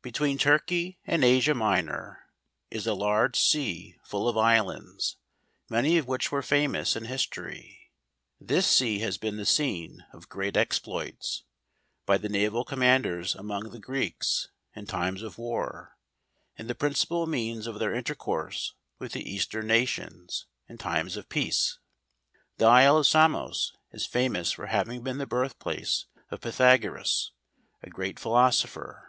[0.00, 2.24] Between Turkey and Asia Minor,
[2.70, 5.18] is a large sea full of islands;
[5.68, 7.92] many of which were famous in history.
[8.40, 11.42] This sea has been the scene of great exploits,
[12.06, 15.98] by the naval commanders among the Greeks, in times of war;
[16.56, 21.78] and the principal means of their intercourse with the eastern nations, in times of peace.
[22.56, 27.32] The isle of Samos is famous for having been the birth place of Pythagoras,
[27.82, 29.02] a great philoso¬ pher.